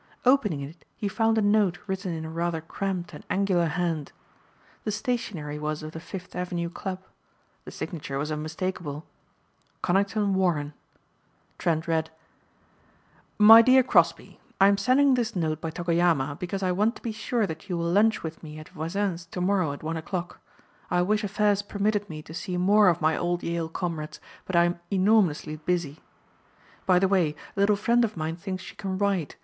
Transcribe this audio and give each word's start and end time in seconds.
Opening 0.25 0.61
it 0.61 0.83
he 0.97 1.07
found 1.07 1.37
a 1.37 1.43
note 1.43 1.77
written 1.85 2.11
in 2.11 2.25
a 2.25 2.29
rather 2.31 2.59
cramped 2.59 3.13
and 3.13 3.23
angular 3.29 3.67
hand. 3.67 4.11
The 4.83 4.89
stationery 4.91 5.59
was 5.59 5.83
of 5.83 5.91
the 5.91 5.99
Fifth 5.99 6.35
Avenue 6.35 6.71
club. 6.71 7.03
The 7.65 7.71
signature 7.71 8.17
was 8.17 8.31
unmistakable, 8.31 9.05
"Conington 9.83 10.33
Warren." 10.33 10.73
Trent 11.59 11.87
read: 11.87 12.09
"My 13.37 13.61
dear 13.61 13.83
Crosbeigh: 13.83 14.39
"I 14.59 14.69
am 14.69 14.77
sending 14.79 15.13
this 15.13 15.35
note 15.35 15.61
by 15.61 15.69
Togoyama 15.69 16.39
because 16.39 16.63
I 16.63 16.71
want 16.71 16.95
to 16.95 17.03
be 17.03 17.11
sure 17.11 17.45
that 17.45 17.69
you 17.69 17.77
will 17.77 17.91
lunch 17.91 18.23
with 18.23 18.41
me 18.41 18.57
at 18.57 18.69
Voisin's 18.69 19.27
to 19.27 19.39
morrow 19.39 19.71
at 19.71 19.83
one 19.83 19.97
o'clock. 19.97 20.39
I 20.89 21.03
wish 21.03 21.23
affairs 21.23 21.61
permitted 21.61 22.09
me 22.09 22.23
to 22.23 22.33
see 22.33 22.57
more 22.57 22.89
of 22.89 23.01
my 23.01 23.15
old 23.15 23.43
Yale 23.43 23.69
comrades 23.69 24.19
but 24.47 24.55
I 24.55 24.63
am 24.63 24.79
enormously 24.89 25.57
busy. 25.57 25.99
By 26.87 26.97
the 26.97 27.07
way, 27.07 27.35
a 27.55 27.59
little 27.59 27.75
friend 27.75 28.03
of 28.03 28.17
mine 28.17 28.35
thinks 28.35 28.63
she 28.63 28.73
can 28.75 28.97
write. 28.97 29.35